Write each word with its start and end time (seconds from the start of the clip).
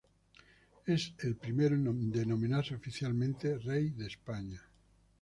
Es 0.87 1.13
el 1.19 1.35
primero 1.35 1.75
en 1.75 2.09
denominarse 2.11 2.73
oficialmente 2.73 3.59
"Rey 3.59 3.91
de 3.91 4.07
España". 4.07 4.59